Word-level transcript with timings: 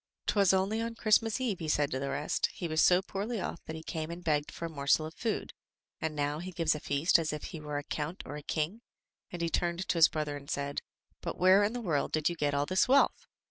*"Twas 0.25 0.51
only 0.51 0.81
on 0.81 0.95
Christmas 0.95 1.39
eve," 1.39 1.59
he 1.59 1.67
said 1.67 1.91
to 1.91 1.99
the 1.99 2.09
rest, 2.09 2.47
"he 2.53 2.67
was 2.67 2.81
so 2.81 3.03
poorly 3.03 3.39
off 3.39 3.63
that 3.67 3.75
he 3.75 3.83
came 3.83 4.09
and 4.09 4.23
begged 4.23 4.51
for 4.51 4.65
a 4.65 4.67
morsel 4.67 5.05
of 5.05 5.13
food, 5.13 5.53
and 6.01 6.15
now 6.15 6.39
he 6.39 6.51
gives 6.51 6.73
a 6.73 6.79
feast 6.79 7.19
as 7.19 7.31
if 7.31 7.43
he 7.43 7.59
were 7.59 7.77
a 7.77 7.83
count 7.83 8.23
or 8.25 8.35
a 8.35 8.41
king," 8.41 8.81
and 9.31 9.43
he 9.43 9.49
turned 9.51 9.87
to 9.87 9.97
his 9.99 10.07
brother 10.09 10.35
and 10.35 10.49
said, 10.49 10.81
"But 11.21 11.37
where 11.37 11.63
in 11.63 11.73
the 11.73 11.81
world 11.81 12.13
did 12.13 12.29
you 12.29 12.35
get 12.35 12.55
all 12.55 12.65
this 12.65 12.87
wealth?" 12.87 13.27